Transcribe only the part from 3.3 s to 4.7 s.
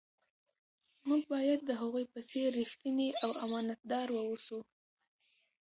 امانتدار واوسو.